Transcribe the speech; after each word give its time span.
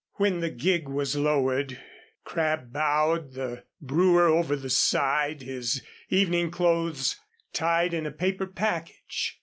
When 0.15 0.39
the 0.39 0.49
gig 0.49 0.87
was 0.87 1.15
lowered, 1.15 1.79
Crabb 2.23 2.73
bowed 2.73 3.33
the 3.33 3.65
brewer 3.79 4.25
over 4.29 4.55
the 4.55 4.67
side, 4.71 5.43
his 5.43 5.83
evening 6.09 6.49
clothes 6.49 7.17
tied 7.53 7.93
in 7.93 8.07
a 8.07 8.11
paper 8.11 8.47
package. 8.47 9.37